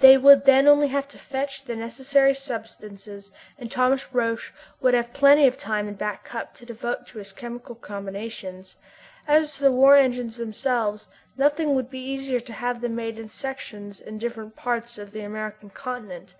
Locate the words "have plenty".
4.94-5.46